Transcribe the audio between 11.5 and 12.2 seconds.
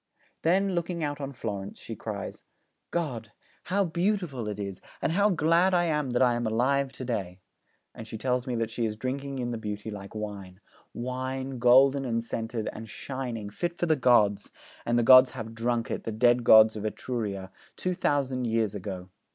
golden